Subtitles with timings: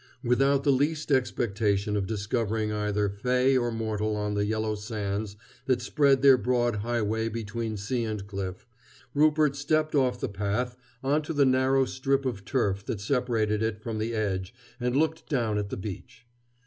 [0.23, 5.35] Without the least expectation of discovering either fay or mortal on the yellow sands
[5.67, 8.65] that spread their broad highway between sea and cliff,
[9.13, 13.79] Rupert stepped off the path on to the narrow strip of turf that separated it
[13.79, 16.25] from the edge and looked down at the beach.